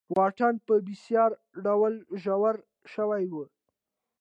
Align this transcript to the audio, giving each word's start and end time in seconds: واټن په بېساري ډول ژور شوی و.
واټن 0.17 0.53
په 0.67 0.73
بېساري 0.85 1.35
ډول 1.65 1.93
ژور 2.23 2.55
شوی 2.93 3.25
و. 3.31 3.35